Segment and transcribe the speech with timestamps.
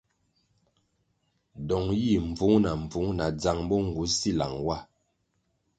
[1.67, 4.77] Dong yih mbvung na mbvung na dzang bo nğu si lang wa.